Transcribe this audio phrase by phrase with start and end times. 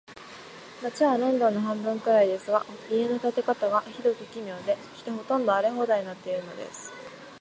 [0.81, 6.91] 街はロンドンの半分くらいですが、家の建て方が、ひどく奇妙で、そして、ほとんど荒れ放題になっているのです。